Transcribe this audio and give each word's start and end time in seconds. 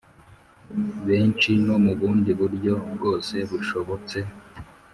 benshi 1.07 1.49
no 1.65 1.75
mu 1.83 1.91
bundi 1.99 2.31
buryo 2.39 2.73
bwose 2.95 3.35
bushobotse 3.49 4.17